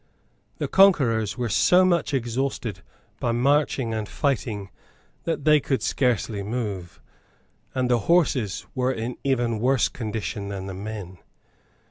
The 0.57 0.67
conquerors 0.67 1.37
were 1.37 1.47
so 1.47 1.85
much 1.85 2.11
exhausted 2.11 2.81
by 3.19 3.31
marching 3.33 3.93
and 3.93 4.09
fighting 4.09 4.71
that 5.25 5.45
they 5.45 5.59
could 5.59 5.83
scarcely 5.83 6.41
move; 6.41 6.99
and 7.75 7.87
the 7.87 7.99
horses 8.09 8.65
were 8.73 8.91
in 8.91 9.15
even 9.23 9.59
worse 9.59 9.89
condition 9.89 10.47
than 10.47 10.65
the 10.65 10.73
men. 10.73 11.19